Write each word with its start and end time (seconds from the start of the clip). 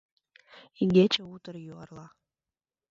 Игече 0.83 1.21
утыр 1.33 1.55
юарла. 1.73 2.05